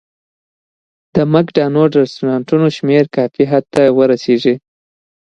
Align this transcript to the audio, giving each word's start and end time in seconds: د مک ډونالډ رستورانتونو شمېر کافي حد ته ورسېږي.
د 1.15 1.17
مک 1.31 1.47
ډونالډ 1.57 1.93
رستورانتونو 2.01 2.67
شمېر 2.77 3.03
کافي 3.15 3.43
حد 3.51 3.63
ته 3.73 3.81
ورسېږي. 3.97 4.55